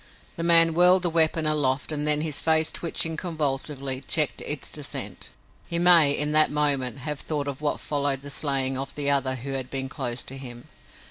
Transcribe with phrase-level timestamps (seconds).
[0.35, 5.29] The man whirled the weapon aloft and then, his face twitching convulsively, checked its descent.
[5.67, 9.35] He may, in that moment, have thought of what followed the slaying of the other
[9.35, 10.67] who had been close to him.